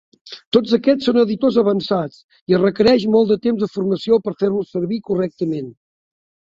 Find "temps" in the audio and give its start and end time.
3.47-3.67